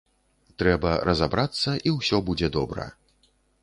[0.61, 2.93] Трэба разабрацца, і ўсё будзе добра.